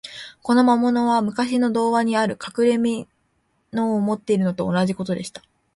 [0.41, 3.07] この魔物は、むかしの童話にある、かくれみ
[3.71, 5.43] のを持っているのと同じことでした。